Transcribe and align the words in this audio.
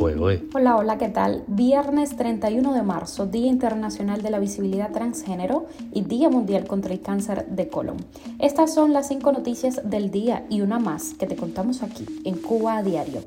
Hola, 0.00 0.76
hola, 0.76 0.96
¿qué 0.96 1.08
tal? 1.08 1.42
Viernes 1.48 2.16
31 2.16 2.72
de 2.72 2.82
marzo, 2.82 3.26
Día 3.26 3.48
Internacional 3.48 4.22
de 4.22 4.30
la 4.30 4.38
Visibilidad 4.38 4.92
Transgénero 4.92 5.66
y 5.92 6.02
Día 6.02 6.28
Mundial 6.28 6.68
contra 6.68 6.92
el 6.92 7.00
Cáncer 7.00 7.46
de 7.46 7.68
Colon. 7.68 7.96
Estas 8.38 8.72
son 8.72 8.92
las 8.92 9.08
cinco 9.08 9.32
noticias 9.32 9.80
del 9.90 10.12
día 10.12 10.46
y 10.48 10.60
una 10.60 10.78
más 10.78 11.14
que 11.14 11.26
te 11.26 11.34
contamos 11.34 11.82
aquí 11.82 12.06
en 12.24 12.36
Cuba 12.36 12.76
a 12.76 12.82
Diario. 12.84 13.22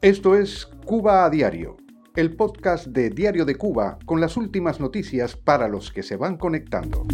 Esto 0.00 0.34
es 0.34 0.66
Cuba 0.86 1.26
a 1.26 1.30
Diario, 1.30 1.76
el 2.16 2.34
podcast 2.34 2.86
de 2.86 3.10
Diario 3.10 3.44
de 3.44 3.56
Cuba 3.56 3.98
con 4.06 4.18
las 4.18 4.38
últimas 4.38 4.80
noticias 4.80 5.36
para 5.36 5.68
los 5.68 5.92
que 5.92 6.02
se 6.02 6.16
van 6.16 6.38
conectando. 6.38 7.06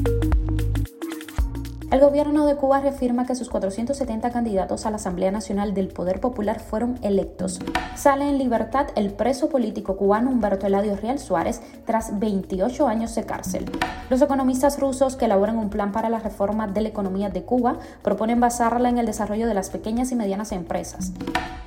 El 1.91 1.99
gobierno 1.99 2.47
de 2.47 2.55
Cuba 2.55 2.81
reafirma 2.81 3.27
que 3.27 3.35
sus 3.35 3.51
470 3.51 4.31
candidatos 4.31 4.87
a 4.87 4.91
la 4.91 4.97
Asamblea 4.97 5.33
Nacional 5.33 5.75
del 5.75 5.89
Poder 5.89 6.21
Popular 6.21 6.61
fueron 6.61 7.01
electos. 7.03 7.59
Sale 7.97 8.29
en 8.29 8.39
libertad 8.39 8.87
el 8.95 9.11
preso 9.11 9.49
político 9.49 9.97
cubano 9.97 10.31
Humberto 10.31 10.69
Eladio 10.69 10.95
Real 10.95 11.19
Suárez 11.19 11.61
tras 11.87 12.21
28 12.21 12.87
años 12.87 13.13
de 13.17 13.25
cárcel. 13.25 13.65
Los 14.09 14.23
economistas 14.23 14.79
rusos 14.79 15.17
que 15.17 15.25
elaboran 15.25 15.59
un 15.59 15.69
plan 15.69 15.91
para 15.91 16.11
la 16.11 16.21
reforma 16.21 16.69
de 16.69 16.81
la 16.81 16.89
economía 16.91 17.29
de 17.29 17.43
Cuba 17.43 17.81
proponen 18.03 18.39
basarla 18.39 18.89
en 18.89 18.99
el 18.99 19.07
desarrollo 19.07 19.49
de 19.49 19.55
las 19.55 19.71
pequeñas 19.71 20.13
y 20.13 20.15
medianas 20.15 20.53
empresas. 20.53 21.11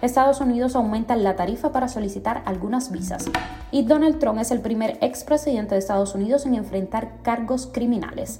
Estados 0.02 0.40
Unidos 0.40 0.78
aumenta 0.78 1.17
la 1.17 1.36
tarifa 1.36 1.73
para 1.73 1.90
solicitar 1.90 2.44
algunas 2.45 2.92
visas. 2.92 3.26
Y 3.72 3.84
Donald 3.84 4.20
Trump 4.20 4.40
es 4.40 4.52
el 4.52 4.62
primer 4.62 4.98
expresidente 5.02 5.76
de 5.76 5.80
Estados 5.80 6.16
Unidos 6.16 6.45
en 6.45 6.55
enfrentar 6.55 7.12
cargos 7.23 7.67
criminales. 7.67 8.40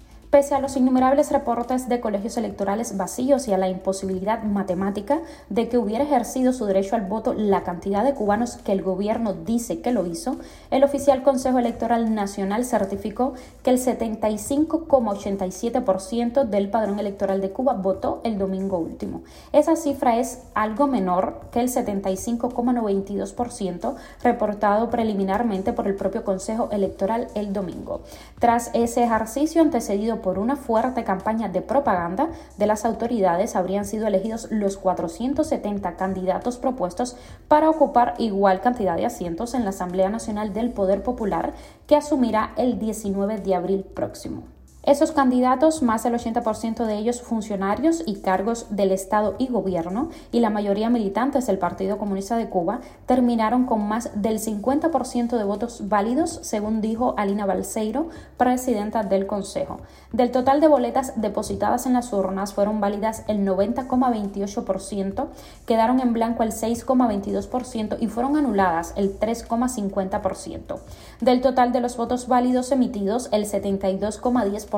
Pese 0.31 0.55
a 0.55 0.59
los 0.61 0.77
innumerables 0.77 1.29
reportes 1.29 1.87
de 1.89 1.99
colegios 1.99 2.37
electorales 2.37 2.95
vacíos 2.95 3.49
y 3.49 3.53
a 3.53 3.57
la 3.57 3.67
imposibilidad 3.67 4.43
matemática 4.43 5.19
de 5.49 5.67
que 5.67 5.77
hubiera 5.77 6.05
ejercido 6.05 6.53
su 6.53 6.65
derecho 6.65 6.95
al 6.95 7.01
voto 7.01 7.33
la 7.33 7.63
cantidad 7.63 8.05
de 8.05 8.13
cubanos 8.13 8.55
que 8.55 8.71
el 8.71 8.81
gobierno 8.81 9.33
dice 9.33 9.81
que 9.81 9.91
lo 9.91 10.07
hizo, 10.07 10.37
el 10.69 10.85
oficial 10.85 11.23
Consejo 11.23 11.59
Electoral 11.59 12.15
Nacional 12.15 12.63
certificó 12.63 13.33
que 13.61 13.71
el 13.71 13.77
75,87% 13.77 16.45
del 16.45 16.69
padrón 16.69 16.99
electoral 16.99 17.41
de 17.41 17.51
Cuba 17.51 17.73
votó 17.73 18.21
el 18.23 18.37
domingo 18.37 18.77
último. 18.77 19.23
Esa 19.51 19.75
cifra 19.75 20.17
es 20.17 20.39
algo 20.53 20.87
menor 20.87 21.41
que 21.51 21.59
el 21.59 21.67
75,92% 21.67 23.95
reportado 24.23 24.89
preliminarmente 24.89 25.73
por 25.73 25.87
el 25.87 25.95
propio 25.95 26.23
Consejo 26.23 26.69
Electoral 26.71 27.27
el 27.35 27.51
domingo. 27.51 27.99
Tras 28.39 28.71
ese 28.73 29.03
ejercicio 29.03 29.61
antecedido 29.61 30.20
por 30.21 30.39
una 30.39 30.55
fuerte 30.55 31.03
campaña 31.03 31.49
de 31.49 31.61
propaganda 31.61 32.29
de 32.57 32.67
las 32.67 32.85
autoridades, 32.85 33.55
habrían 33.55 33.85
sido 33.85 34.07
elegidos 34.07 34.47
los 34.51 34.77
470 34.77 35.95
candidatos 35.95 36.57
propuestos 36.57 37.17
para 37.47 37.69
ocupar 37.69 38.13
igual 38.17 38.61
cantidad 38.61 38.97
de 38.97 39.05
asientos 39.05 39.53
en 39.53 39.63
la 39.63 39.71
Asamblea 39.71 40.09
Nacional 40.09 40.53
del 40.53 40.71
Poder 40.71 41.03
Popular 41.03 41.53
que 41.87 41.95
asumirá 41.95 42.53
el 42.57 42.79
19 42.79 43.39
de 43.39 43.55
abril 43.55 43.83
próximo. 43.83 44.43
Esos 44.83 45.11
candidatos, 45.11 45.83
más 45.83 46.01
del 46.01 46.15
80% 46.15 46.85
de 46.85 46.97
ellos 46.97 47.21
funcionarios 47.21 48.01
y 48.03 48.15
cargos 48.15 48.65
del 48.75 48.91
Estado 48.91 49.35
y 49.37 49.45
gobierno, 49.45 50.09
y 50.31 50.39
la 50.39 50.49
mayoría 50.49 50.89
militantes 50.89 51.45
del 51.45 51.59
Partido 51.59 51.99
Comunista 51.99 52.35
de 52.35 52.49
Cuba, 52.49 52.79
terminaron 53.05 53.67
con 53.67 53.87
más 53.87 54.09
del 54.15 54.39
50% 54.39 55.37
de 55.37 55.43
votos 55.43 55.87
válidos, 55.87 56.39
según 56.41 56.81
dijo 56.81 57.13
Alina 57.17 57.45
Balseiro, 57.45 58.09
presidenta 58.37 59.03
del 59.03 59.27
Consejo. 59.27 59.81
Del 60.13 60.31
total 60.31 60.59
de 60.61 60.67
boletas 60.67 61.13
depositadas 61.21 61.85
en 61.85 61.93
las 61.93 62.11
urnas 62.11 62.55
fueron 62.55 62.81
válidas 62.81 63.23
el 63.27 63.45
90,28%, 63.45 65.27
quedaron 65.67 65.99
en 65.99 66.11
blanco 66.11 66.41
el 66.41 66.53
6,22% 66.53 67.97
y 67.99 68.07
fueron 68.07 68.35
anuladas 68.35 68.93
el 68.95 69.19
3,50%. 69.19 70.79
Del 71.19 71.41
total 71.41 71.71
de 71.71 71.81
los 71.81 71.97
votos 71.97 72.27
válidos 72.27 72.71
emitidos, 72.71 73.29
el 73.31 73.45
72,10% 73.45 74.70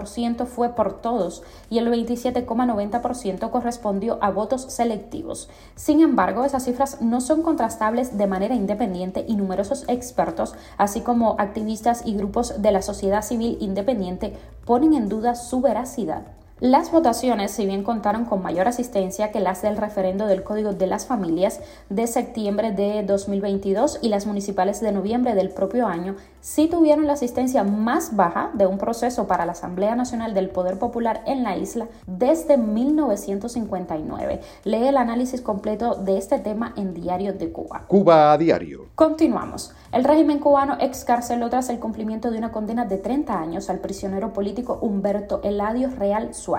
fue 0.45 0.69
por 0.69 1.01
todos 1.01 1.43
y 1.69 1.77
el 1.77 1.87
27,90% 1.87 3.49
correspondió 3.49 4.17
a 4.21 4.31
votos 4.31 4.63
selectivos. 4.63 5.49
Sin 5.75 6.01
embargo, 6.01 6.43
esas 6.43 6.65
cifras 6.65 7.01
no 7.01 7.21
son 7.21 7.43
contrastables 7.43 8.17
de 8.17 8.27
manera 8.27 8.55
independiente 8.55 9.23
y 9.27 9.35
numerosos 9.35 9.85
expertos, 9.87 10.55
así 10.77 11.01
como 11.01 11.35
activistas 11.37 12.03
y 12.05 12.15
grupos 12.15 12.61
de 12.61 12.71
la 12.71 12.81
sociedad 12.81 13.21
civil 13.21 13.57
independiente, 13.61 14.33
ponen 14.65 14.93
en 14.93 15.09
duda 15.09 15.35
su 15.35 15.61
veracidad. 15.61 16.42
Las 16.63 16.93
votaciones, 16.93 17.51
si 17.51 17.65
bien 17.65 17.83
contaron 17.83 18.23
con 18.23 18.41
mayor 18.41 18.69
asistencia 18.69 19.33
que 19.33 19.41
las 19.41 19.61
del 19.61 19.75
referendo 19.75 20.27
del 20.27 20.43
Código 20.43 20.71
de 20.71 20.87
las 20.87 21.05
Familias 21.05 21.59
de 21.89 22.07
septiembre 22.07 22.71
de 22.71 23.03
2022 23.03 23.99
y 24.01 24.07
las 24.07 24.25
municipales 24.25 24.79
de 24.79 24.93
noviembre 24.93 25.35
del 25.35 25.49
propio 25.49 25.87
año, 25.87 26.15
sí 26.39 26.69
tuvieron 26.69 27.05
la 27.05 27.13
asistencia 27.13 27.65
más 27.65 28.15
baja 28.15 28.51
de 28.53 28.65
un 28.65 28.77
proceso 28.77 29.27
para 29.27 29.45
la 29.45 29.51
Asamblea 29.51 29.97
Nacional 29.97 30.33
del 30.33 30.51
Poder 30.51 30.79
Popular 30.79 31.21
en 31.25 31.43
la 31.43 31.57
isla 31.57 31.87
desde 32.07 32.55
1959. 32.55 34.39
Lee 34.63 34.87
el 34.87 34.95
análisis 34.95 35.41
completo 35.41 35.95
de 35.95 36.17
este 36.17 36.39
tema 36.39 36.73
en 36.77 36.93
Diario 36.93 37.33
de 37.33 37.51
Cuba. 37.51 37.83
Cuba 37.89 38.31
a 38.31 38.37
diario. 38.37 38.85
Continuamos. 38.95 39.73
El 39.91 40.05
régimen 40.05 40.39
cubano 40.39 40.77
excarceló 40.79 41.49
tras 41.49 41.69
el 41.69 41.79
cumplimiento 41.79 42.31
de 42.31 42.37
una 42.37 42.53
condena 42.53 42.85
de 42.85 42.99
30 42.99 43.37
años 43.37 43.69
al 43.69 43.79
prisionero 43.79 44.31
político 44.31 44.79
Humberto 44.81 45.41
Eladio 45.43 45.89
Real 45.89 46.33
Suárez. 46.33 46.52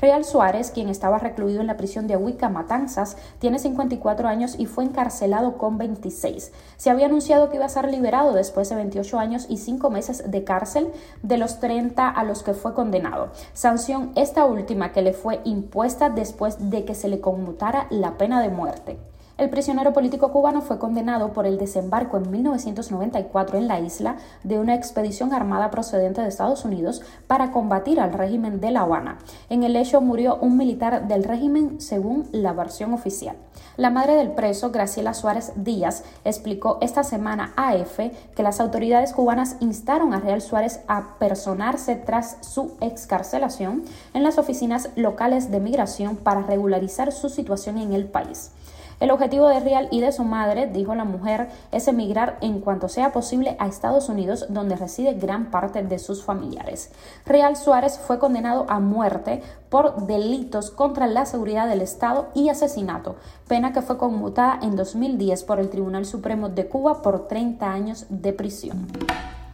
Real 0.00 0.24
Suárez, 0.24 0.70
quien 0.70 0.88
estaba 0.88 1.18
recluido 1.18 1.60
en 1.60 1.66
la 1.66 1.76
prisión 1.76 2.06
de 2.06 2.14
Ahuica 2.14 2.48
Matanzas, 2.48 3.16
tiene 3.38 3.58
54 3.58 4.28
años 4.28 4.56
y 4.58 4.66
fue 4.66 4.84
encarcelado 4.84 5.58
con 5.58 5.78
26. 5.78 6.52
Se 6.76 6.90
había 6.90 7.06
anunciado 7.06 7.50
que 7.50 7.56
iba 7.56 7.66
a 7.66 7.68
ser 7.68 7.90
liberado 7.90 8.32
después 8.32 8.68
de 8.68 8.76
28 8.76 9.18
años 9.18 9.46
y 9.48 9.58
5 9.58 9.90
meses 9.90 10.30
de 10.30 10.44
cárcel 10.44 10.88
de 11.22 11.36
los 11.36 11.60
30 11.60 12.08
a 12.08 12.24
los 12.24 12.42
que 12.42 12.54
fue 12.54 12.74
condenado. 12.74 13.28
Sanción 13.52 14.12
esta 14.14 14.44
última 14.44 14.92
que 14.92 15.02
le 15.02 15.12
fue 15.12 15.40
impuesta 15.44 16.08
después 16.08 16.70
de 16.70 16.84
que 16.84 16.94
se 16.94 17.08
le 17.08 17.20
conmutara 17.20 17.86
la 17.90 18.16
pena 18.16 18.40
de 18.40 18.48
muerte. 18.48 18.98
El 19.38 19.50
prisionero 19.50 19.92
político 19.92 20.32
cubano 20.32 20.62
fue 20.62 20.78
condenado 20.78 21.34
por 21.34 21.44
el 21.44 21.58
desembarco 21.58 22.16
en 22.16 22.30
1994 22.30 23.58
en 23.58 23.68
la 23.68 23.78
isla 23.80 24.16
de 24.44 24.58
una 24.58 24.74
expedición 24.74 25.34
armada 25.34 25.70
procedente 25.70 26.22
de 26.22 26.28
Estados 26.28 26.64
Unidos 26.64 27.02
para 27.26 27.50
combatir 27.50 28.00
al 28.00 28.14
régimen 28.14 28.60
de 28.60 28.70
La 28.70 28.80
Habana. 28.80 29.18
En 29.50 29.62
el 29.62 29.76
hecho 29.76 30.00
murió 30.00 30.36
un 30.36 30.56
militar 30.56 31.06
del 31.06 31.22
régimen 31.22 31.82
según 31.82 32.26
la 32.32 32.54
versión 32.54 32.94
oficial. 32.94 33.36
La 33.76 33.90
madre 33.90 34.14
del 34.14 34.30
preso, 34.30 34.70
Graciela 34.70 35.12
Suárez 35.12 35.52
Díaz, 35.54 36.02
explicó 36.24 36.78
esta 36.80 37.04
semana 37.04 37.52
a 37.56 37.76
EFE 37.76 38.12
que 38.34 38.42
las 38.42 38.58
autoridades 38.58 39.12
cubanas 39.12 39.56
instaron 39.60 40.14
a 40.14 40.20
Real 40.20 40.40
Suárez 40.40 40.80
a 40.88 41.18
personarse 41.18 41.94
tras 41.94 42.38
su 42.40 42.72
excarcelación 42.80 43.84
en 44.14 44.22
las 44.22 44.38
oficinas 44.38 44.88
locales 44.96 45.50
de 45.50 45.60
migración 45.60 46.16
para 46.16 46.40
regularizar 46.40 47.12
su 47.12 47.28
situación 47.28 47.76
en 47.76 47.92
el 47.92 48.06
país. 48.06 48.52
El 48.98 49.10
objetivo 49.10 49.48
de 49.48 49.60
Real 49.60 49.88
y 49.90 50.00
de 50.00 50.10
su 50.10 50.24
madre, 50.24 50.68
dijo 50.68 50.94
la 50.94 51.04
mujer, 51.04 51.48
es 51.70 51.86
emigrar 51.86 52.38
en 52.40 52.60
cuanto 52.60 52.88
sea 52.88 53.12
posible 53.12 53.54
a 53.58 53.66
Estados 53.66 54.08
Unidos, 54.08 54.46
donde 54.48 54.74
reside 54.74 55.12
gran 55.12 55.50
parte 55.50 55.82
de 55.82 55.98
sus 55.98 56.24
familiares. 56.24 56.90
Real 57.26 57.56
Suárez 57.56 57.98
fue 57.98 58.18
condenado 58.18 58.64
a 58.68 58.80
muerte 58.80 59.42
por 59.68 60.06
delitos 60.06 60.70
contra 60.70 61.06
la 61.06 61.26
seguridad 61.26 61.68
del 61.68 61.82
Estado 61.82 62.28
y 62.32 62.48
asesinato, 62.48 63.16
pena 63.48 63.74
que 63.74 63.82
fue 63.82 63.98
conmutada 63.98 64.60
en 64.62 64.76
2010 64.76 65.44
por 65.44 65.60
el 65.60 65.68
Tribunal 65.68 66.06
Supremo 66.06 66.48
de 66.48 66.66
Cuba 66.66 67.02
por 67.02 67.28
30 67.28 67.70
años 67.70 68.06
de 68.08 68.32
prisión. 68.32 68.86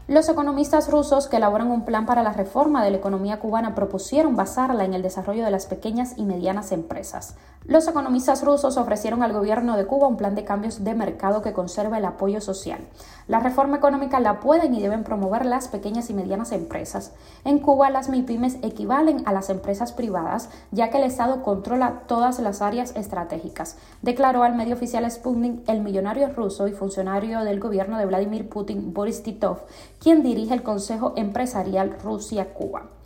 Los 0.08 0.28
economistas 0.28 0.90
rusos 0.90 1.26
que 1.26 1.38
elaboran 1.38 1.70
un 1.70 1.84
plan 1.84 2.06
para 2.06 2.22
la 2.22 2.32
reforma 2.32 2.84
de 2.84 2.90
la 2.90 2.96
economía 2.98 3.38
cubana 3.38 3.74
propusieron 3.74 4.36
basarla 4.36 4.84
en 4.84 4.94
el 4.94 5.02
desarrollo 5.02 5.44
de 5.44 5.50
las 5.50 5.66
pequeñas 5.66 6.14
y 6.16 6.24
medianas 6.24 6.70
empresas. 6.70 7.36
Los 7.64 7.86
economistas 7.86 8.42
rusos 8.42 8.76
ofrecieron 8.76 9.22
al 9.22 9.32
gobierno 9.32 9.76
de 9.76 9.86
Cuba 9.86 10.08
un 10.08 10.16
plan 10.16 10.34
de 10.34 10.44
cambios 10.44 10.82
de 10.82 10.94
mercado 10.94 11.42
que 11.42 11.52
conserva 11.52 11.98
el 11.98 12.04
apoyo 12.04 12.40
social. 12.40 12.80
La 13.28 13.38
reforma 13.38 13.76
económica 13.76 14.18
la 14.18 14.40
pueden 14.40 14.74
y 14.74 14.82
deben 14.82 15.04
promover 15.04 15.46
las 15.46 15.68
pequeñas 15.68 16.10
y 16.10 16.14
medianas 16.14 16.50
empresas. 16.50 17.12
En 17.44 17.60
Cuba 17.60 17.88
las 17.90 18.08
MIPIMES 18.08 18.58
equivalen 18.62 19.22
a 19.26 19.32
las 19.32 19.48
empresas 19.48 19.92
privadas, 19.92 20.50
ya 20.72 20.90
que 20.90 20.98
el 20.98 21.04
Estado 21.04 21.44
controla 21.44 22.02
todas 22.08 22.40
las 22.40 22.62
áreas 22.62 22.96
estratégicas, 22.96 23.76
declaró 24.02 24.42
al 24.42 24.56
medio 24.56 24.74
oficial 24.74 25.08
Sputnik 25.08 25.68
el 25.68 25.82
millonario 25.82 26.28
ruso 26.34 26.66
y 26.66 26.72
funcionario 26.72 27.44
del 27.44 27.60
gobierno 27.60 27.96
de 27.96 28.06
Vladimir 28.06 28.48
Putin, 28.48 28.92
Boris 28.92 29.22
Titov, 29.22 29.58
quien 30.00 30.24
dirige 30.24 30.52
el 30.52 30.64
Consejo 30.64 31.12
Empresarial 31.16 31.96
Rusia-Cuba. 32.02 33.01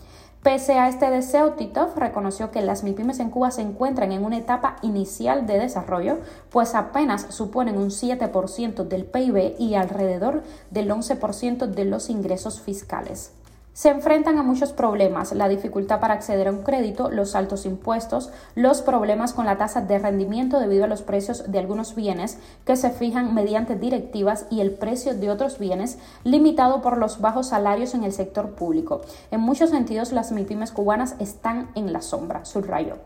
Pese 0.46 0.74
a 0.74 0.88
este 0.88 1.10
deseo, 1.10 1.54
Titov 1.54 1.96
reconoció 1.96 2.52
que 2.52 2.62
las 2.62 2.84
MIPIMES 2.84 3.18
en 3.18 3.30
Cuba 3.30 3.50
se 3.50 3.62
encuentran 3.62 4.12
en 4.12 4.24
una 4.24 4.38
etapa 4.38 4.76
inicial 4.80 5.44
de 5.44 5.58
desarrollo, 5.58 6.18
pues 6.50 6.76
apenas 6.76 7.26
suponen 7.30 7.76
un 7.76 7.90
7% 7.90 8.84
del 8.84 9.06
PIB 9.06 9.56
y 9.58 9.74
alrededor 9.74 10.44
del 10.70 10.88
11% 10.88 11.66
de 11.66 11.84
los 11.84 12.10
ingresos 12.10 12.60
fiscales. 12.60 13.32
Se 13.76 13.90
enfrentan 13.90 14.38
a 14.38 14.42
muchos 14.42 14.72
problemas, 14.72 15.32
la 15.32 15.50
dificultad 15.50 16.00
para 16.00 16.14
acceder 16.14 16.48
a 16.48 16.50
un 16.50 16.62
crédito, 16.62 17.10
los 17.10 17.34
altos 17.34 17.66
impuestos, 17.66 18.30
los 18.54 18.80
problemas 18.80 19.34
con 19.34 19.44
la 19.44 19.58
tasa 19.58 19.82
de 19.82 19.98
rendimiento 19.98 20.58
debido 20.58 20.84
a 20.84 20.88
los 20.88 21.02
precios 21.02 21.52
de 21.52 21.58
algunos 21.58 21.94
bienes 21.94 22.38
que 22.64 22.76
se 22.76 22.88
fijan 22.88 23.34
mediante 23.34 23.76
directivas 23.76 24.46
y 24.48 24.62
el 24.62 24.70
precio 24.70 25.12
de 25.12 25.28
otros 25.28 25.58
bienes 25.58 25.98
limitado 26.24 26.80
por 26.80 26.96
los 26.96 27.20
bajos 27.20 27.48
salarios 27.48 27.92
en 27.92 28.04
el 28.04 28.12
sector 28.12 28.52
público. 28.54 29.02
En 29.30 29.40
muchos 29.40 29.68
sentidos, 29.68 30.10
las 30.10 30.32
MIPIMES 30.32 30.72
cubanas 30.72 31.14
están 31.18 31.68
en 31.74 31.92
la 31.92 32.00
sombra, 32.00 32.46
subrayó. 32.46 32.96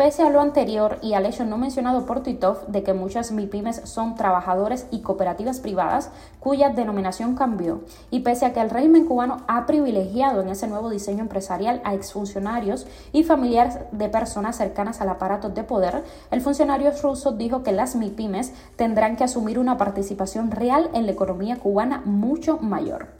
Pese 0.00 0.22
a 0.22 0.30
lo 0.30 0.40
anterior 0.40 0.96
y 1.02 1.12
al 1.12 1.26
hecho 1.26 1.44
no 1.44 1.58
mencionado 1.58 2.06
por 2.06 2.22
Titov 2.22 2.66
de 2.68 2.82
que 2.82 2.94
muchas 2.94 3.32
MIPIMES 3.32 3.82
son 3.84 4.14
trabajadores 4.14 4.86
y 4.90 5.00
cooperativas 5.02 5.60
privadas 5.60 6.10
cuya 6.38 6.70
denominación 6.70 7.34
cambió, 7.34 7.82
y 8.10 8.20
pese 8.20 8.46
a 8.46 8.54
que 8.54 8.62
el 8.62 8.70
régimen 8.70 9.04
cubano 9.04 9.42
ha 9.46 9.66
privilegiado 9.66 10.40
en 10.40 10.48
ese 10.48 10.68
nuevo 10.68 10.88
diseño 10.88 11.20
empresarial 11.20 11.82
a 11.84 11.92
exfuncionarios 11.92 12.86
y 13.12 13.24
familiares 13.24 13.76
de 13.92 14.08
personas 14.08 14.56
cercanas 14.56 15.02
al 15.02 15.10
aparato 15.10 15.50
de 15.50 15.64
poder, 15.64 16.02
el 16.30 16.40
funcionario 16.40 16.92
ruso 17.02 17.32
dijo 17.32 17.62
que 17.62 17.72
las 17.72 17.94
MIPIMES 17.94 18.54
tendrán 18.76 19.16
que 19.16 19.24
asumir 19.24 19.58
una 19.58 19.76
participación 19.76 20.50
real 20.50 20.88
en 20.94 21.04
la 21.04 21.12
economía 21.12 21.56
cubana 21.56 22.00
mucho 22.06 22.56
mayor. 22.56 23.19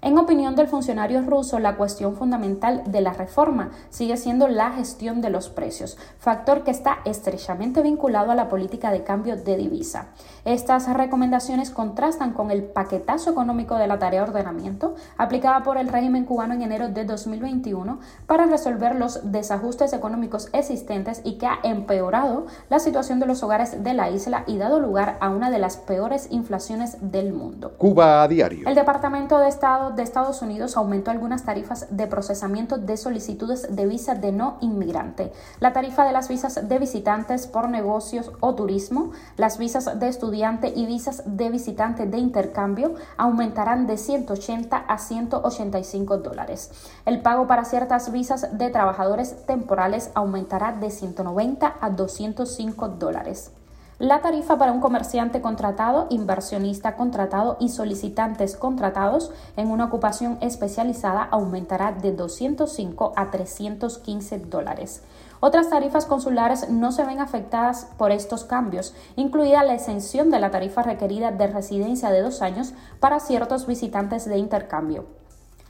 En 0.00 0.16
opinión 0.16 0.54
del 0.54 0.68
funcionario 0.68 1.22
ruso, 1.22 1.58
la 1.58 1.76
cuestión 1.76 2.14
fundamental 2.14 2.84
de 2.86 3.00
la 3.00 3.12
reforma 3.12 3.70
sigue 3.90 4.16
siendo 4.16 4.46
la 4.46 4.70
gestión 4.70 5.20
de 5.20 5.30
los 5.30 5.48
precios, 5.48 5.98
factor 6.18 6.62
que 6.62 6.70
está 6.70 6.98
estrechamente 7.04 7.82
vinculado 7.82 8.30
a 8.30 8.36
la 8.36 8.48
política 8.48 8.92
de 8.92 9.02
cambio 9.02 9.36
de 9.36 9.56
divisa. 9.56 10.08
Estas 10.44 10.92
recomendaciones 10.94 11.70
contrastan 11.70 12.32
con 12.32 12.52
el 12.52 12.62
paquetazo 12.62 13.30
económico 13.30 13.74
de 13.74 13.88
la 13.88 13.98
tarea 13.98 14.22
de 14.22 14.30
ordenamiento 14.30 14.94
aplicada 15.16 15.64
por 15.64 15.78
el 15.78 15.88
régimen 15.88 16.24
cubano 16.24 16.54
en 16.54 16.62
enero 16.62 16.88
de 16.88 17.04
2021 17.04 17.98
para 18.26 18.46
resolver 18.46 18.94
los 18.94 19.32
desajustes 19.32 19.92
económicos 19.92 20.48
existentes 20.52 21.22
y 21.24 21.38
que 21.38 21.46
ha 21.46 21.58
empeorado 21.64 22.46
la 22.70 22.78
situación 22.78 23.18
de 23.18 23.26
los 23.26 23.42
hogares 23.42 23.82
de 23.82 23.94
la 23.94 24.10
isla 24.10 24.44
y 24.46 24.58
dado 24.58 24.78
lugar 24.78 25.18
a 25.20 25.28
una 25.28 25.50
de 25.50 25.58
las 25.58 25.76
peores 25.76 26.28
inflaciones 26.30 26.98
del 27.00 27.32
mundo. 27.32 27.72
Cuba 27.78 28.22
a 28.22 28.28
diario. 28.28 28.68
El 28.68 28.74
Departamento 28.76 29.38
de 29.38 29.48
Estado 29.48 29.87
de 29.90 30.02
Estados 30.02 30.42
Unidos 30.42 30.76
aumentó 30.76 31.10
algunas 31.10 31.44
tarifas 31.44 31.86
de 31.90 32.06
procesamiento 32.06 32.78
de 32.78 32.96
solicitudes 32.96 33.74
de 33.74 33.86
visa 33.86 34.14
de 34.14 34.32
no 34.32 34.56
inmigrante. 34.60 35.32
La 35.60 35.72
tarifa 35.72 36.04
de 36.04 36.12
las 36.12 36.28
visas 36.28 36.68
de 36.68 36.78
visitantes 36.78 37.46
por 37.46 37.68
negocios 37.68 38.32
o 38.40 38.54
turismo, 38.54 39.12
las 39.36 39.58
visas 39.58 39.98
de 39.98 40.08
estudiante 40.08 40.72
y 40.74 40.86
visas 40.86 41.22
de 41.26 41.50
visitante 41.50 42.06
de 42.06 42.18
intercambio 42.18 42.94
aumentarán 43.16 43.86
de 43.86 43.96
180 43.96 44.76
a 44.76 44.98
185 44.98 46.18
dólares. 46.18 46.70
El 47.06 47.20
pago 47.22 47.46
para 47.46 47.64
ciertas 47.64 48.12
visas 48.12 48.58
de 48.58 48.70
trabajadores 48.70 49.46
temporales 49.46 50.10
aumentará 50.14 50.72
de 50.72 50.90
190 50.90 51.76
a 51.80 51.90
205 51.90 52.88
dólares. 52.88 53.52
La 53.98 54.20
tarifa 54.20 54.56
para 54.58 54.70
un 54.70 54.78
comerciante 54.78 55.40
contratado, 55.40 56.06
inversionista 56.10 56.94
contratado 56.94 57.56
y 57.58 57.70
solicitantes 57.70 58.54
contratados 58.54 59.32
en 59.56 59.72
una 59.72 59.86
ocupación 59.86 60.38
especializada 60.40 61.24
aumentará 61.24 61.90
de 61.90 62.12
205 62.12 63.12
a 63.16 63.32
315 63.32 64.38
dólares. 64.38 65.02
Otras 65.40 65.68
tarifas 65.68 66.06
consulares 66.06 66.70
no 66.70 66.92
se 66.92 67.04
ven 67.04 67.18
afectadas 67.18 67.88
por 67.98 68.12
estos 68.12 68.44
cambios, 68.44 68.94
incluida 69.16 69.64
la 69.64 69.74
exención 69.74 70.30
de 70.30 70.38
la 70.38 70.52
tarifa 70.52 70.84
requerida 70.84 71.32
de 71.32 71.48
residencia 71.48 72.10
de 72.10 72.22
dos 72.22 72.40
años 72.40 72.74
para 73.00 73.18
ciertos 73.18 73.66
visitantes 73.66 74.26
de 74.26 74.38
intercambio. 74.38 75.06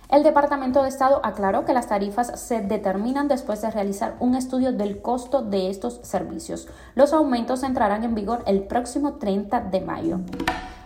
El 0.09 0.23
Departamento 0.23 0.83
de 0.83 0.89
Estado 0.89 1.21
aclaró 1.23 1.67
que 1.67 1.75
las 1.75 1.89
tarifas 1.89 2.41
se 2.41 2.63
determinan 2.63 3.29
después 3.29 3.61
de 3.61 3.71
realizar 3.71 4.17
un 4.21 4.35
estudio 4.35 4.73
del 4.73 5.03
costo 5.03 5.43
de 5.43 5.69
estos 5.69 6.01
servicios. 6.03 6.67
Los 6.95 7.13
aumentos 7.13 7.63
entrarán 7.63 8.05
en 8.05 8.15
vigor 8.15 8.43
el 8.47 8.63
próximo 8.63 9.15
30 9.15 9.61
de 9.61 9.81
mayo. 9.83 10.21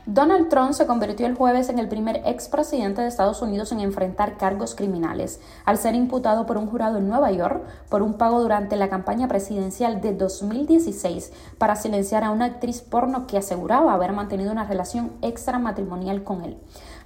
Donald 0.06 0.48
Trump 0.48 0.72
se 0.72 0.86
convirtió 0.86 1.28
el 1.28 1.36
jueves 1.36 1.68
en 1.68 1.78
el 1.78 1.86
primer 1.86 2.22
expresidente 2.26 3.00
de 3.00 3.06
Estados 3.06 3.40
Unidos 3.40 3.70
en 3.70 3.78
enfrentar 3.78 4.36
cargos 4.36 4.74
criminales, 4.74 5.38
al 5.64 5.78
ser 5.78 5.94
imputado 5.94 6.44
por 6.44 6.58
un 6.58 6.66
jurado 6.66 6.98
en 6.98 7.08
Nueva 7.08 7.30
York 7.30 7.62
por 7.88 8.02
un 8.02 8.14
pago 8.14 8.42
durante 8.42 8.74
la 8.74 8.88
campaña 8.88 9.28
presidencial 9.28 10.00
de 10.00 10.12
2016 10.12 11.32
para 11.56 11.76
silenciar 11.76 12.24
a 12.24 12.32
una 12.32 12.46
actriz 12.46 12.80
porno 12.80 13.28
que 13.28 13.38
aseguraba 13.38 13.92
haber 13.92 14.12
mantenido 14.12 14.50
una 14.50 14.64
relación 14.64 15.12
extramatrimonial 15.22 16.24
con 16.24 16.42
él. 16.42 16.58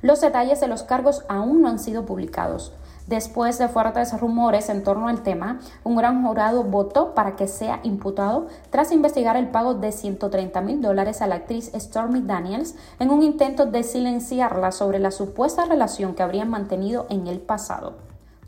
Los 0.02 0.20
detalles 0.20 0.60
de 0.60 0.68
los 0.68 0.82
cargos 0.82 1.24
aún 1.28 1.62
no 1.62 1.68
han 1.68 1.78
sido 1.78 2.04
publicados. 2.04 2.72
Después 3.06 3.56
de 3.58 3.68
fuertes 3.68 4.18
rumores 4.18 4.68
en 4.68 4.82
torno 4.82 5.06
al 5.06 5.22
tema, 5.22 5.60
un 5.84 5.94
gran 5.94 6.24
jurado 6.24 6.64
votó 6.64 7.14
para 7.14 7.36
que 7.36 7.46
sea 7.46 7.78
imputado 7.84 8.48
tras 8.70 8.90
investigar 8.90 9.36
el 9.36 9.48
pago 9.48 9.74
de 9.74 9.92
130 9.92 10.60
mil 10.62 10.82
dólares 10.82 11.22
a 11.22 11.28
la 11.28 11.36
actriz 11.36 11.70
Stormy 11.72 12.22
Daniels 12.22 12.74
en 12.98 13.10
un 13.10 13.22
intento 13.22 13.66
de 13.66 13.84
silenciarla 13.84 14.72
sobre 14.72 14.98
la 14.98 15.12
supuesta 15.12 15.66
relación 15.66 16.14
que 16.14 16.24
habrían 16.24 16.50
mantenido 16.50 17.06
en 17.08 17.28
el 17.28 17.38
pasado. 17.38 18.05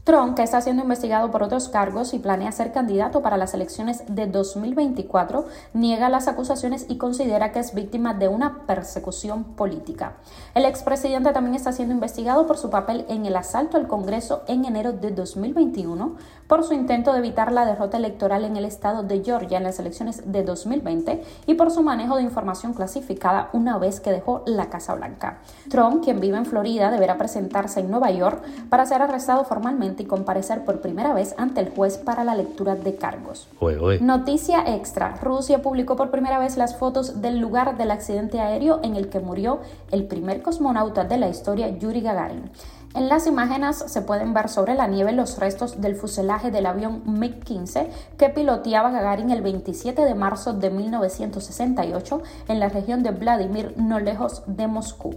Trump, 0.09 0.35
que 0.35 0.43
está 0.43 0.63
siendo 0.63 0.85
investigado 0.85 1.31
por 1.31 1.43
otros 1.43 1.69
cargos 1.69 2.15
y 2.15 2.19
planea 2.19 2.51
ser 2.51 2.73
candidato 2.73 3.21
para 3.21 3.37
las 3.37 3.53
elecciones 3.53 4.05
de 4.09 4.27
2024, 4.27 5.45
niega 5.75 6.09
las 6.09 6.29
acusaciones 6.29 6.87
y 6.89 6.97
considera 6.97 7.53
que 7.53 7.59
es 7.59 7.75
víctima 7.75 8.15
de 8.15 8.27
una 8.27 8.61
persecución 8.65 9.45
política. 9.45 10.15
El 10.55 10.65
expresidente 10.65 11.35
también 11.35 11.55
está 11.55 11.73
siendo 11.73 11.93
investigado 11.93 12.47
por 12.47 12.57
su 12.57 12.71
papel 12.71 13.05
en 13.11 13.27
el 13.27 13.37
asalto 13.37 13.77
al 13.77 13.87
Congreso 13.87 14.45
en 14.49 14.65
enero 14.65 14.95
de 14.95 15.11
2021, 15.11 16.17
por 16.47 16.65
su 16.65 16.73
intento 16.73 17.13
de 17.13 17.19
evitar 17.19 17.53
la 17.53 17.67
derrota 17.67 17.99
electoral 17.99 18.47
en 18.47 18.57
el 18.57 18.65
estado 18.65 19.03
de 19.03 19.23
Georgia 19.23 19.59
en 19.59 19.65
las 19.65 19.79
elecciones 19.79 20.23
de 20.33 20.43
2020 20.43 21.23
y 21.45 21.53
por 21.53 21.71
su 21.71 21.83
manejo 21.83 22.17
de 22.17 22.23
información 22.23 22.73
clasificada 22.73 23.51
una 23.53 23.77
vez 23.77 24.01
que 24.01 24.11
dejó 24.11 24.43
la 24.47 24.71
Casa 24.71 24.95
Blanca. 24.95 25.41
Trump, 25.69 26.03
quien 26.03 26.19
vive 26.19 26.39
en 26.39 26.47
Florida, 26.47 26.91
deberá 26.91 27.19
presentarse 27.19 27.81
en 27.81 27.91
Nueva 27.91 28.11
York 28.11 28.43
para 28.71 28.87
ser 28.87 29.03
arrestado 29.03 29.45
formalmente 29.45 29.98
y 30.03 30.07
comparecer 30.07 30.65
por 30.65 30.81
primera 30.81 31.13
vez 31.13 31.35
ante 31.39 31.61
el 31.61 31.71
juez 31.71 31.99
para 31.99 32.25
la 32.25 32.35
lectura 32.35 32.77
de 32.77 32.97
cargos. 32.97 33.49
Noticia 34.01 34.75
extra. 34.75 35.17
Rusia 35.17 35.63
publicó 35.63 35.97
por 35.97 36.11
primera 36.11 36.39
vez 36.39 36.57
las 36.57 36.77
fotos 36.77 37.21
del 37.21 37.39
lugar 37.39 37.77
del 37.77 37.91
accidente 37.91 38.41
aéreo 38.41 38.81
en 38.83 38.97
el 38.97 39.09
que 39.09 39.21
murió 39.21 39.61
el 39.91 40.05
primer 40.05 40.43
cosmonauta 40.43 41.05
de 41.05 41.19
la 41.19 41.29
historia, 41.29 41.69
Yuri 41.69 42.01
Gagarin. 42.01 42.51
En 42.95 43.09
las 43.11 43.27
imágenes 43.27 43.77
se 43.87 44.01
pueden 44.01 44.33
ver 44.33 44.49
sobre 44.49 44.75
la 44.75 44.87
nieve 44.87 45.13
los 45.13 45.39
restos 45.39 45.81
del 45.81 45.95
fuselaje 45.95 46.51
del 46.51 46.65
avión 46.65 47.03
MiG-15 47.05 47.87
que 48.17 48.31
piloteaba 48.31 48.91
Gagarin 48.91 49.31
el 49.31 49.43
27 49.43 50.03
de 50.03 50.15
marzo 50.15 50.55
de 50.55 50.71
1968 50.71 52.23
en 52.49 52.61
la 52.61 52.71
región 52.71 53.03
de 53.03 53.11
Vladimir, 53.11 53.75
no 53.77 54.01
lejos 54.01 54.43
de 54.47 54.67
Moscú. 54.69 55.15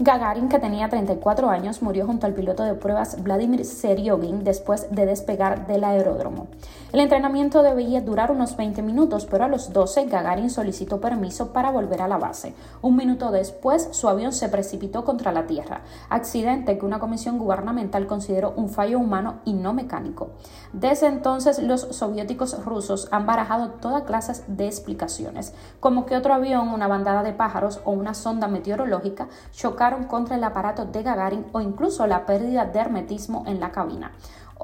Gagarin, 0.00 0.48
que 0.48 0.58
tenía 0.58 0.88
34 0.88 1.48
años, 1.48 1.80
murió 1.80 2.06
junto 2.06 2.26
al 2.26 2.34
piloto 2.34 2.64
de 2.64 2.74
pruebas 2.74 3.22
Vladimir 3.22 3.64
Seriogin 3.64 4.42
después 4.42 4.88
de 4.90 5.06
despegar 5.06 5.68
del 5.68 5.84
aeródromo. 5.84 6.48
El 6.92 7.00
entrenamiento 7.00 7.62
debía 7.62 8.02
durar 8.02 8.30
unos 8.30 8.54
20 8.54 8.82
minutos, 8.82 9.24
pero 9.24 9.44
a 9.44 9.48
los 9.48 9.72
12 9.72 10.08
Gagarin 10.08 10.50
solicitó 10.50 11.00
permiso 11.00 11.50
para 11.50 11.70
volver 11.70 12.02
a 12.02 12.06
la 12.06 12.18
base. 12.18 12.54
Un 12.82 12.96
minuto 12.96 13.30
después, 13.30 13.88
su 13.92 14.10
avión 14.10 14.34
se 14.34 14.50
precipitó 14.50 15.02
contra 15.02 15.32
la 15.32 15.46
Tierra, 15.46 15.80
accidente 16.10 16.76
que 16.76 16.84
una 16.84 16.98
comisión 16.98 17.38
gubernamental 17.38 18.06
consideró 18.06 18.52
un 18.56 18.68
fallo 18.68 18.98
humano 18.98 19.36
y 19.46 19.54
no 19.54 19.72
mecánico. 19.72 20.32
Desde 20.74 21.06
entonces, 21.06 21.60
los 21.60 21.80
soviéticos 21.80 22.62
rusos 22.62 23.08
han 23.10 23.24
barajado 23.24 23.70
toda 23.70 24.04
clase 24.04 24.44
de 24.46 24.66
explicaciones, 24.66 25.54
como 25.80 26.04
que 26.04 26.18
otro 26.18 26.34
avión, 26.34 26.68
una 26.68 26.88
bandada 26.88 27.22
de 27.22 27.32
pájaros 27.32 27.80
o 27.86 27.92
una 27.92 28.12
sonda 28.12 28.48
meteorológica 28.48 29.28
chocaron 29.50 30.04
contra 30.04 30.36
el 30.36 30.44
aparato 30.44 30.84
de 30.84 31.02
Gagarin 31.02 31.46
o 31.52 31.62
incluso 31.62 32.06
la 32.06 32.26
pérdida 32.26 32.66
de 32.66 32.80
hermetismo 32.80 33.44
en 33.46 33.60
la 33.60 33.72
cabina. 33.72 34.12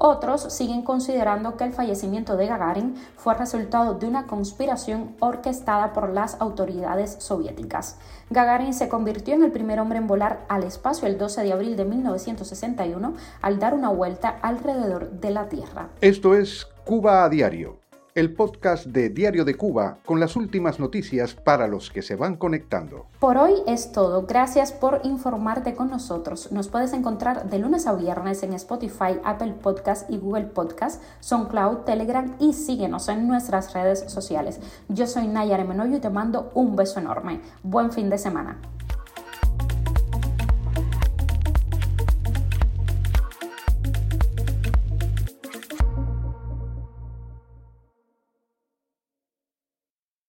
Otros 0.01 0.43
siguen 0.43 0.83
considerando 0.83 1.57
que 1.57 1.65
el 1.65 1.73
fallecimiento 1.73 2.37
de 2.37 2.47
Gagarin 2.47 2.95
fue 3.17 3.33
resultado 3.33 3.95
de 3.95 4.07
una 4.07 4.27
conspiración 4.27 5.13
orquestada 5.19 5.91
por 5.91 6.13
las 6.13 6.39
autoridades 6.39 7.17
soviéticas. 7.19 7.97
Gagarin 8.29 8.73
se 8.73 8.87
convirtió 8.87 9.33
en 9.35 9.43
el 9.43 9.51
primer 9.51 9.77
hombre 9.77 9.97
en 9.97 10.07
volar 10.07 10.45
al 10.47 10.63
espacio 10.63 11.05
el 11.05 11.17
12 11.17 11.43
de 11.43 11.51
abril 11.51 11.75
de 11.75 11.83
1961 11.83 13.13
al 13.41 13.59
dar 13.59 13.73
una 13.73 13.89
vuelta 13.89 14.39
alrededor 14.41 15.11
de 15.11 15.31
la 15.31 15.49
Tierra. 15.49 15.89
Esto 15.99 16.33
es 16.33 16.65
Cuba 16.85 17.25
a 17.25 17.29
Diario 17.29 17.88
el 18.19 18.33
podcast 18.33 18.87
de 18.87 19.09
Diario 19.09 19.45
de 19.45 19.55
Cuba 19.55 19.99
con 20.05 20.19
las 20.19 20.35
últimas 20.35 20.77
noticias 20.77 21.35
para 21.35 21.67
los 21.67 21.89
que 21.89 22.01
se 22.01 22.17
van 22.17 22.35
conectando. 22.35 23.05
Por 23.17 23.37
hoy 23.37 23.53
es 23.65 23.93
todo. 23.93 24.23
Gracias 24.23 24.73
por 24.73 24.99
informarte 25.05 25.73
con 25.73 25.89
nosotros. 25.89 26.51
Nos 26.51 26.67
puedes 26.67 26.91
encontrar 26.91 27.49
de 27.49 27.59
lunes 27.59 27.87
a 27.87 27.93
viernes 27.93 28.43
en 28.43 28.51
Spotify, 28.51 29.19
Apple 29.23 29.53
Podcast 29.53 30.09
y 30.09 30.17
Google 30.17 30.47
Podcast, 30.47 31.01
SoundCloud, 31.21 31.85
Telegram 31.85 32.35
y 32.39 32.51
síguenos 32.51 33.07
en 33.07 33.25
nuestras 33.25 33.73
redes 33.73 34.03
sociales. 34.11 34.59
Yo 34.89 35.07
soy 35.07 35.29
Nayara 35.29 35.63
Menoyo 35.63 35.95
y 35.95 36.01
te 36.01 36.09
mando 36.09 36.51
un 36.55 36.75
beso 36.75 36.99
enorme. 36.99 37.39
Buen 37.63 37.93
fin 37.93 38.09
de 38.09 38.17
semana. 38.17 38.59